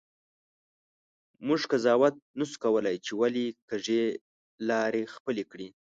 مونږ 1.47 1.61
قضاوت 1.71 2.15
نسو 2.39 2.55
کولی 2.63 2.95
چې 3.05 3.11
ولي 3.21 3.45
کږې 3.69 4.03
لیارې 4.67 5.03
خپلي 5.15 5.43
کړي. 5.51 5.67